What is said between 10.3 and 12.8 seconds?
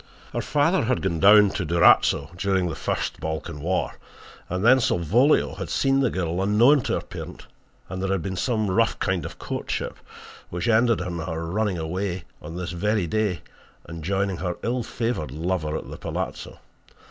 which ended in her running away on this